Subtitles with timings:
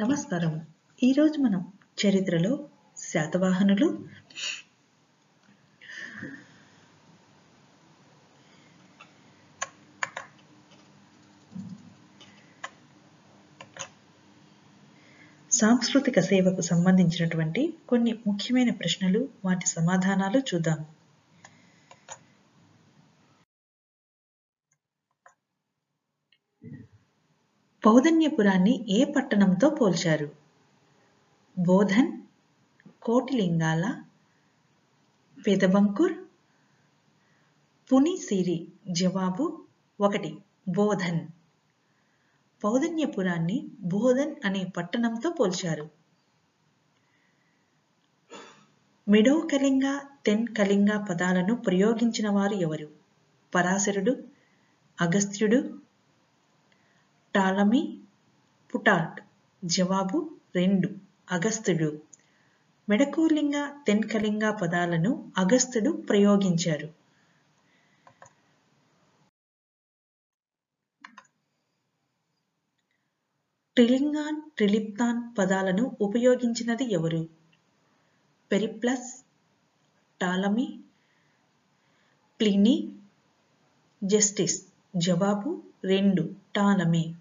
[0.00, 0.66] నమస్కారం.
[1.02, 3.98] ఈరోజు మనం చరిత్రలో శాతవాహనులు
[15.52, 20.97] సాంస్కృతిక సేవకు సంబంధించినటువంటి కొన్ని ముఖ్యమైన ప్రశ్నలు వాటి సమాధానాలు చూద్దాం.
[27.88, 30.32] పౌదన్యపురాన్ని ఏ పట్టణంతో పోల్చారు?
[31.58, 32.22] బోధన్
[33.02, 34.02] కోటిలింగాల
[35.46, 36.12] పెదబంకుర్
[37.92, 39.64] పునిసిరి జవాబు
[40.00, 40.38] ఒకటి
[40.68, 41.28] బోధన్.
[42.64, 45.88] పౌదన్యపురాన్ని బోధన్ అనే పట్టణంతో పోల్చారు.
[49.08, 52.88] మిడో కళింగ తెన్ కళింగ పదాలను ప్రయోగించిన వారు ఎవరు?
[53.54, 54.24] పరాశరుడు
[55.00, 55.87] అగస్త్యుడు
[57.38, 57.98] టాలమీ
[58.74, 59.20] పుటార్క్
[59.64, 60.88] జవాబు రెండు.
[61.30, 62.02] అగస్త్యుడు
[62.88, 66.88] మెడకోలింగ తెన్కలింగ పదాలను అగస్త్యుడు ప్రయోగించారు.
[73.76, 77.28] ట్రిలింగాన్ ట్రిలిప్తాన్ పదాలను ఉపయోగించినది ఎవరు?
[78.52, 79.24] Periplus
[80.20, 80.78] Ptolemy
[82.40, 82.92] Pliny
[84.04, 84.66] Justice.
[84.96, 86.30] జవాబు రెండు.
[86.56, 87.14] టాలమీ.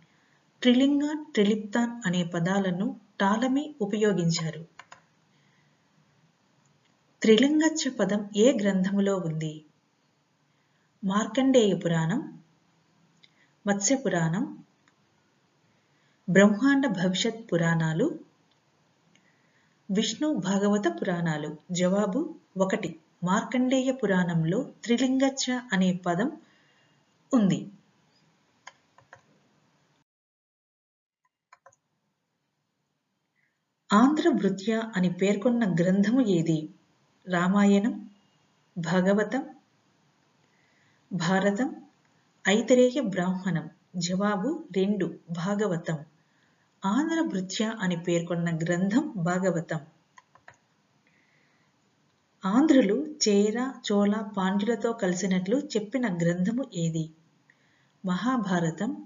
[0.67, 4.65] ట్రిలింగాన్ ట్రిలిప్తాన్ అనే పదాలను టాలమీ ఉపయోగించారు.
[7.21, 9.65] త్రిలింగచ్చ పదం ఏ గ్రంథములో ఉంది?
[11.05, 12.41] మార్కండేయ పురాణం
[13.67, 14.63] మత్స్య పురాణం
[16.29, 18.19] బ్రహ్మాండ భవిష్యత్ పురాణాలు
[19.89, 21.57] విష్ణు భాగవత పురాణాలు.
[21.71, 22.99] జవాబు ఒకటి.
[23.23, 26.31] మార్కండేయ పురాణంలో త్రిలింగచ్చ అనే పదం
[27.33, 27.71] ఉంది.
[33.93, 36.69] ఆంధ్రవృత్య అని పేర్కొన్న గ్రంథము ఏది?
[37.27, 38.09] రామాయణం
[38.77, 39.43] భాగవతం
[41.13, 41.75] భారతం
[42.47, 43.69] ఐతరేయ బ్రాహ్మణం.
[43.97, 45.97] జవాబు రెండు భాగవతం.
[46.85, 49.79] ఆంధ్రభృత్య అని పేర్కొన్న గ్రంథం భాగవతం.
[52.45, 57.11] ఆంధ్రులు చేర చోళ పాండ్యులతో కలిసినట్లు చెప్పిన గ్రంథము ఏది?
[58.05, 59.05] మహాభారతం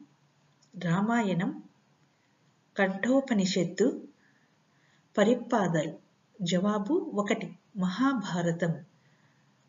[0.79, 1.63] రామాయణం
[2.77, 4.07] కంఠోపనిషత్తు
[5.17, 5.93] పరిపాదల్.
[6.41, 8.85] జవాబు ఒకటి మహాభారతం.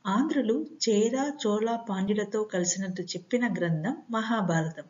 [0.07, 4.85] ఆంధ్రులు చేర చోళ పాండ్యులతో కలిసినట్టు చెప్పిన గ్రంథం మహాభారతం.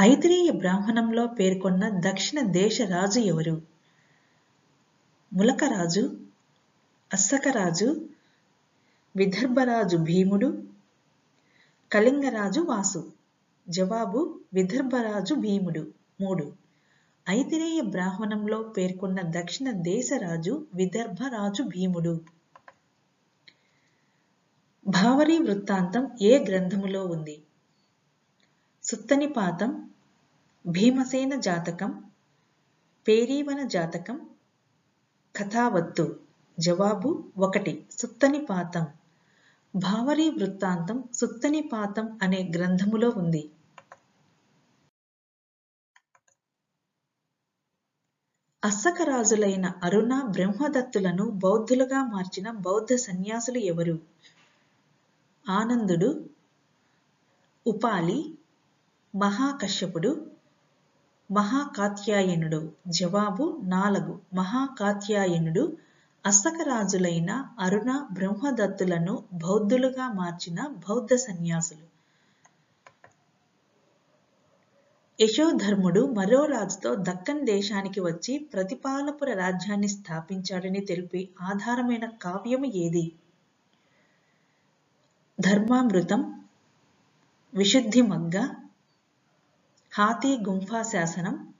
[0.00, 3.62] ఐతిరేయ బ్రాహ్మణంలో పేర్కొన్న దక్షిణ దేశ రాజు ఎవరు?
[5.32, 6.20] ములకరాజు
[7.12, 8.08] అస్సకరాజు
[9.18, 10.64] విదర్భరాజు భీముడు
[11.92, 13.12] కళింగరాజు వాసు.
[13.68, 15.92] జవాబు విదర్భరాజు భీముడు.
[16.20, 16.52] మూడు.
[17.28, 22.20] ఐతిరేయ బ్రాహ్మణంలో పేర్కొన్న దక్షిణ దేశరాజు విదర్భరాజు భీముడు.
[24.88, 27.42] భావరీ వృత్తాంతం ఏ గ్రంథములో ఉంది?
[28.84, 29.90] సుత్తనిపాతం
[30.66, 32.04] భీమసేన జాతకం
[33.08, 34.20] పేరీవన జాతకం
[35.36, 36.20] కథావత్తు.
[36.60, 37.86] జవాబు ఒకటి.
[37.90, 38.86] సుత్తనిపాతం.
[39.78, 43.50] భావరీ వృత్తాంతం సుత్తనిపాతం అనే గ్రంథములో ఉంది.
[48.64, 53.98] అస్సకరాజులైన అరుణ బ్రహ్మదత్తులను బౌద్ధులుగా మార్చిన బౌద్ధ సన్యాసులు ఎవరు?
[55.48, 56.30] ఆనందుడు
[57.66, 58.38] ఉపాలి
[59.16, 60.30] మహాకశ్యపుడు
[61.30, 62.72] మహాకాత్యాయనుడు.
[62.88, 64.20] జవాబు నాలుగు.
[64.34, 65.87] మహాకాత్యాయనుడు
[66.26, 71.88] అస్సకరాజులైన అరుణ బ్రహ్మదత్తులను బౌద్ధులుగా మార్చిన బౌద్ధ సన్యాసులు.
[75.20, 83.12] యశోధర్ముడు మరో రాజుతో దక్కన్ దేశానికి వచ్చి ప్రతిపాలపుర రాజ్యాన్ని స్థాపించాడని తెలిపి ఆధారమైన కావ్యము ఏది?
[85.40, 86.44] ధర్మామృతం
[87.54, 88.36] విశుద్ధి మగ్గ
[89.92, 91.54] హాతీ గుంఫా శాసనం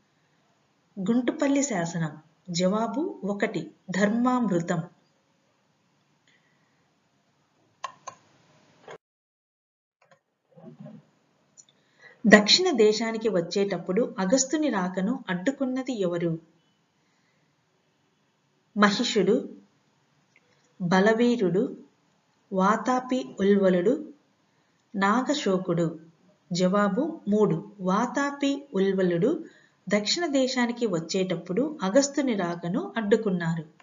[0.97, 2.13] గుంటుపల్లి శాసనం.
[2.51, 3.71] జవాబు ఒకటి.
[3.91, 4.83] ధర్మామృతం.
[12.27, 16.39] దక్షిణ దేశానికి వచ్చేటప్పుడు అగస్తుని రాకను అడ్డుకున్నది ఎవరు?
[18.77, 19.49] మహిషుడు
[20.83, 21.77] బలవీరుడు
[22.53, 24.13] వాతాపి ఉల్వలుడు
[24.97, 26.01] నాగశోకుడు.
[26.53, 27.73] జవాబు మూడు.
[27.81, 29.45] వాతాపి ఉల్వలుడు
[29.89, 33.78] దక్షిణ దేశానికి వచ్చేటప్పుడు అగస్తుని రాకను అడ్డుకున్నారు.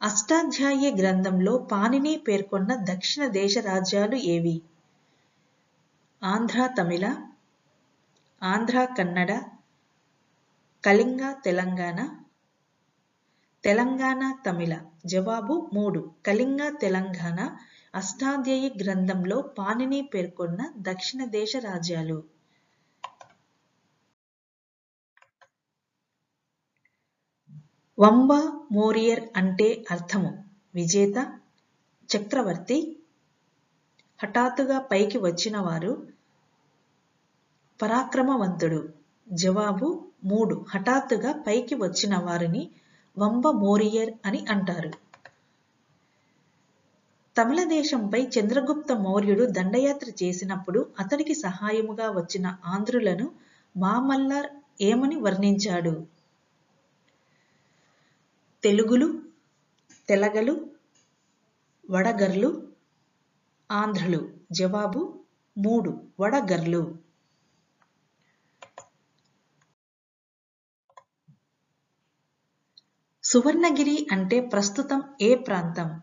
[0.00, 4.54] అష్టాధ్యాయ గ్రంథంలో పాణిని పేర్కొన్న దక్షిణ దేశ రాజ్యాలు ఏవి?
[6.22, 7.04] ఆంధ్ర తమిళ
[8.42, 9.32] ఆంధ్ర కన్నడ
[10.84, 11.98] కళింగ తెలంగాణ
[13.64, 14.72] తెలంగాణ తమిళ.
[15.06, 16.14] జవాబు మూడు.
[16.26, 17.38] కళింగ తెలంగాణ
[17.94, 22.18] అష్టాధ్యాయి గ్రంథంలో పాణిని పేర్కొన్న దక్షిణ దేశ రాజ్యాలు.
[28.00, 28.32] వంబ
[28.72, 30.44] మోరియర్ అంటే అర్థము.
[30.74, 31.38] విజేత
[32.08, 32.96] చక్రవర్తి
[34.22, 36.06] హఠాత్తుగా పైకి వచ్చినవారు
[37.82, 38.88] పరాక్రమవంతుడు.
[39.32, 40.64] జవాబు మూడు.
[40.74, 42.70] హఠాత్తుగా పైకి వచ్చిన వారిని
[43.18, 44.90] వంబ మోరియర్ అని అంటారు.
[47.36, 53.30] తమిళ దేశంపై చంద్రగుప్త మౌర్యుడు దండయాత్ర చేసినప్పుడు అతడికి సహాయముగా వచ్చిన ఆంధ్రులను
[53.76, 54.46] మామల్లార్
[54.80, 56.17] ఏమని వర్ణించాడు?
[58.62, 59.22] తెలుగులు
[60.08, 60.70] తెలగలు
[61.90, 62.72] వడగర్లు
[63.72, 64.34] ఆంధ్రులు.
[64.52, 65.24] జవాబు
[65.58, 66.98] మూడు వడగర్లు.
[73.24, 76.00] సువర్ణగిరి అంటే ప్రస్తుతం ఏ ప్రాంతం?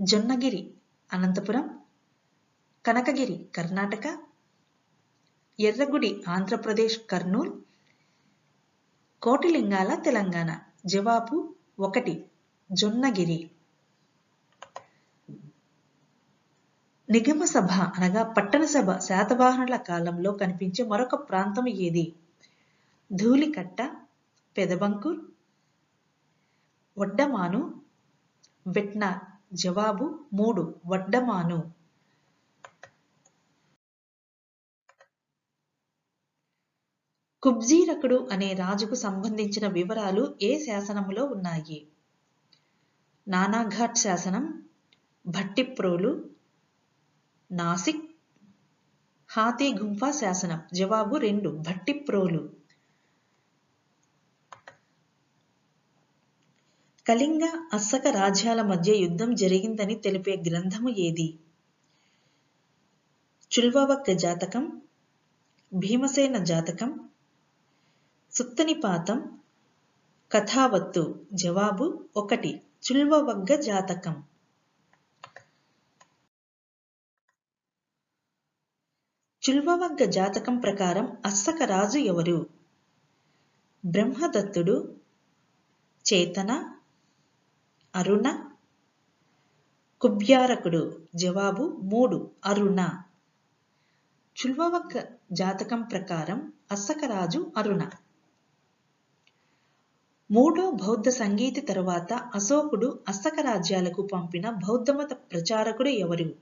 [0.00, 0.74] జొన్నగిరి
[1.12, 1.78] అనంతపురం.
[2.86, 4.18] కనకగిరి కర్ణాటక.
[5.60, 7.52] ఎర్రగుడి ఆంధ్రప్రదేశ్ కర్నూల్.
[9.22, 10.71] కోటిలింగాల తెలంగాణ.
[10.86, 12.24] జవాబు ఒకటి
[12.72, 13.50] జొన్నగిరి.
[17.10, 22.14] నిగమ సభ అనగా పట్టణ సభ శాతవాహనుల కాలంలో కనిపించే మరొక ప్రాంతం ఏది?
[23.12, 23.90] ధూళికట్ట
[24.56, 25.20] పెదబంకూర్
[26.98, 27.80] వడ్డమాను.
[28.66, 29.20] వెట్నార్
[29.56, 31.81] జవాబు మూడు వడ్డమాను.
[37.42, 41.86] కుబ్జీరకుడు అనే రాజుకు సంబంధించిన వివరాలు ఏ శాసనములో ఉన్నాయి?
[43.28, 44.64] నానాఘాట్ శాసనం
[45.26, 46.30] భట్టిప్రోలు
[47.52, 48.10] నాసిక్
[49.28, 52.52] హాతీ గుంఫా శాసనం జవాబు రెండు భట్టిప్రోలు.
[57.08, 61.38] కళింగ అస్సక రాజ్యాల మధ్య యుద్ధం జరిగిందని తెలిపే గ్రంథము ఏది?
[63.50, 64.82] చుల్వవక్క జాతకం
[65.74, 67.08] భీమసేన జాతకం
[68.34, 69.40] సుత్తనిపాతం
[70.32, 72.62] కథావత్తు జవాబు ఒకటి
[72.92, 74.24] చుల్వవగ్గ జాతకం.
[79.50, 82.46] చుల్వవగ్గ జాతకం ప్రకారం అస్సక రాజు ఎవరు?
[83.86, 84.96] బ్రహ్మదత్తుడు
[86.12, 86.76] చేతన
[87.94, 88.50] అరుణ
[90.00, 93.02] కుబ్యారకుడు జవాబు మూడు అరుణ.
[94.36, 97.90] చుల్వవగ్గ జాతకం ప్రకారం అస్సకరాజు అరుణ.
[100.32, 106.34] మూడో బౌద్ధ సంగీతి తరువాత అశోకుడు అస్సక రాజ్యాలకు పంపిన బౌద్ధమత ప్రచారకుడు ఎవరు?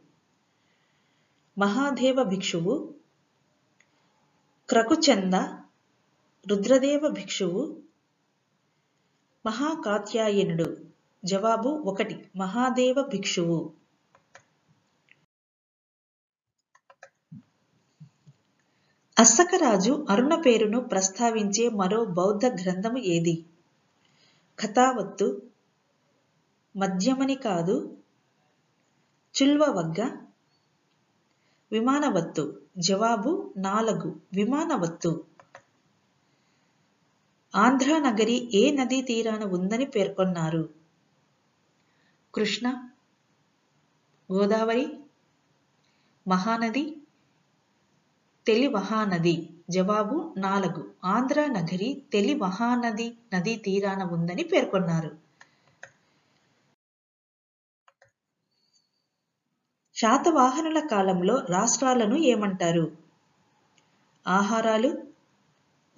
[1.58, 2.94] మహాదేవ భిక్షువు
[4.68, 5.34] క్రకుచంద
[6.48, 7.76] రుద్రదేవ భిక్షువు
[9.46, 10.76] మహాకాత్యాయనుడు.
[11.24, 13.72] జవాబు ఒకటి మహాదేవ భిక్షువు.
[19.18, 23.44] అస్సకరాజు అరుణ పేరును ప్రస్తావించే మరో బౌద్ధ గ్రంథము ఏది?
[24.62, 25.42] కథావత్తు
[26.76, 27.98] మధ్యమని కాదు
[29.42, 30.10] చుల్వవగ్గ
[31.72, 35.24] విమానవత్తు జవాబు నాలుగు విమానవత్తు.
[37.54, 40.68] ఆంధ్రానగరి ఏ నదీ తీరాన ఉందని పేర్కొన్నారు.
[42.34, 42.88] కృష్ణ
[44.32, 45.00] గోదావరి
[46.28, 47.02] మహానది
[48.46, 50.90] తెలి మహానది జవాబు నాలుగు.
[51.04, 55.18] ఆంధ్ర నగరి తెలి మహానది నదీ తీరాన ఉందని పేర్కొన్నారు.
[59.94, 62.96] శాతవాహనుల కాలంలో రాష్ట్రాలను ఏమంటారు?
[64.28, 65.04] ఆహారాలు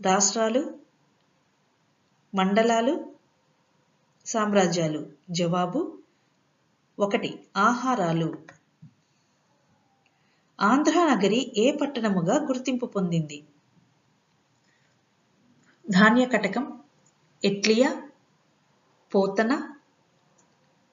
[0.01, 0.79] రాష్ట్రాలు
[2.35, 3.13] మండలాలు
[4.27, 5.07] సామ్రాజ్యాలు.
[5.31, 5.99] జవాబు
[6.99, 8.39] ఒకటి ఆహారాలు.
[10.61, 13.45] ఆంధ్రానగరి ఏ పట్టణముగా గుర్తింపు పొందింది?
[15.93, 16.65] ధాన్యకటకం
[17.45, 18.11] ఎట్లియా
[19.15, 19.53] పోతన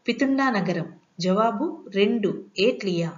[0.08, 0.88] పితుండా నగరం.
[1.20, 2.30] జవాబు రెండు
[2.60, 3.10] ఏట్లియా.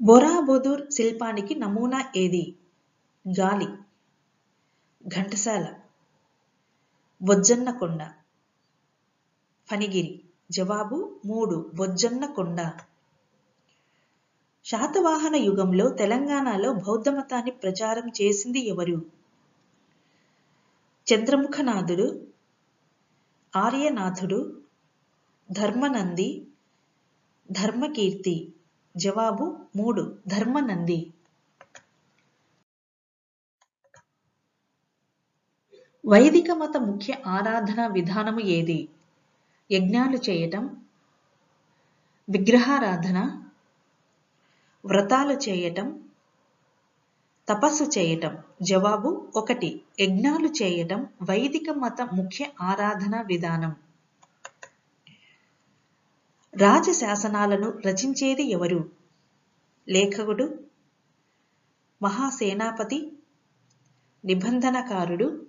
[0.00, 2.44] బొరాబొదూర్ శిల్పానికి నమూనా ఏది?
[3.40, 3.68] గాలి
[5.08, 5.66] ఘంటసాల.
[7.22, 8.02] బొజ్జన్నకొండ
[9.68, 10.24] ఫణిగిరి.
[10.50, 12.60] జవాబు మూడు బొజ్జన్నకొండ
[14.64, 19.06] శాతవాహన యుగంలో తెలంగాణలో బౌద్ధమతాన్ని ప్రచారం చేసింది ఎవరు?
[21.06, 22.26] చంద్రముఖనాథుడు
[23.56, 24.62] ఆర్యనాథుడు
[25.52, 26.46] ధర్మనంది
[27.50, 28.52] ధర్మకీర్తి.
[28.96, 31.12] జవాబు మూడు ధర్మనంది.
[36.06, 38.88] వైదిక మత ముఖ్య ఆరాధన విధానము ఏది?
[39.70, 40.86] యజ్ఞాలు చేయటం
[42.28, 43.46] విగ్రహారాధన
[44.84, 46.02] వ్రతాలు చేయటం
[47.48, 48.38] తపస్సు చేయటం.
[48.62, 49.82] జవాబు ఒకటి.
[50.00, 53.76] యజ్ఞాలు చేయటం వైదిక మత ముఖ్య ఆరాధన విధానం.
[56.56, 58.90] రాజశాసనాలను రచించేది ఎవరు?
[59.88, 60.60] లేఖకుడు
[62.02, 63.12] మహాసేనాపతి
[64.24, 65.46] నిబంధనకారుడు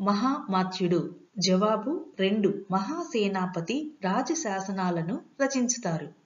[0.00, 1.16] మహామాత్యుడు.
[1.38, 2.64] జవాబు రెండు.
[2.70, 6.19] మహాసేనాపతి రాజశాసనాలను రచించుతారు.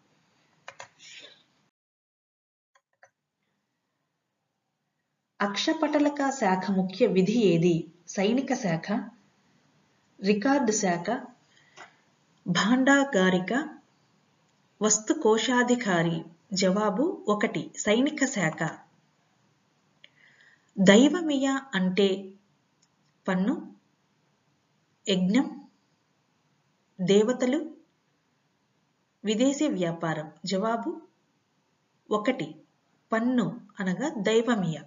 [5.45, 7.73] అక్షపటలక శాఖ ముఖ్య విధి ఏది?
[8.09, 8.87] సైనిక శాఖ
[10.21, 11.07] రికార్డు శాఖ
[12.47, 13.53] భాండాగారిక
[14.83, 18.61] వస్తు కోశాధికారి జవాబు ఒకటి సైనిక శాఖ.
[20.79, 22.09] దైవమియ అంటే
[23.27, 23.55] పన్ను
[25.07, 25.47] యజ్ఞం
[27.01, 27.61] దేవతలు
[29.25, 30.33] విదేశీ వ్యాపారం.
[30.45, 30.91] జవాబు
[32.11, 32.49] ఒకటి
[33.13, 34.79] పన్ను అనగా దైవమియ.